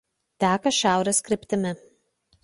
Teka 0.43 0.71
šiaurės 0.77 1.19
kryptimi. 1.27 1.75